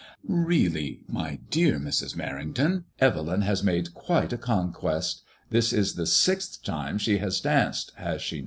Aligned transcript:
"Really, 0.27 1.01
my 1.07 1.41
dear 1.51 1.79
Mrs. 1.79 2.15
Mer 2.15 2.41
rington, 2.43 2.85
Evelyn 2.97 3.41
has 3.43 3.61
made 3.61 3.93
quite 3.93 4.33
a 4.33 4.37
conquest. 4.39 5.21
This 5.51 5.71
is 5.71 5.93
the 5.93 6.07
sixth 6.07 6.63
time 6.63 6.97
she 6.97 7.19
has 7.19 7.39
danced, 7.39 7.91
has 7.91 7.93
she 7.93 7.99
148 7.99 8.05
MADEMOISELLE 8.05 8.37
IXB. 8.37 8.39